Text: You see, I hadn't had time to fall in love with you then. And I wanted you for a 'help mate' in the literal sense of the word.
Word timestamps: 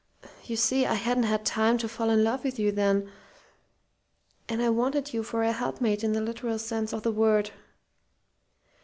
You 0.45 0.55
see, 0.55 0.87
I 0.87 0.95
hadn't 0.95 1.25
had 1.25 1.45
time 1.45 1.77
to 1.77 1.87
fall 1.87 2.09
in 2.09 2.23
love 2.23 2.43
with 2.43 2.57
you 2.57 2.71
then. 2.71 3.11
And 4.49 4.59
I 4.59 4.67
wanted 4.69 5.13
you 5.13 5.21
for 5.21 5.43
a 5.43 5.51
'help 5.51 5.79
mate' 5.79 6.03
in 6.03 6.13
the 6.13 6.21
literal 6.21 6.57
sense 6.57 6.91
of 6.91 7.03
the 7.03 7.11
word. 7.11 7.51